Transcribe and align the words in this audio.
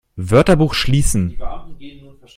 Wörterbuch 0.17 0.73
schließen! 0.73 1.37